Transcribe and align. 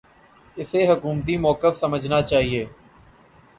اسے 0.57 0.81
حکومتی 0.87 1.37
موقف 1.37 1.73
سمجھنا 1.77 2.21
چاہیے۔ 2.21 2.65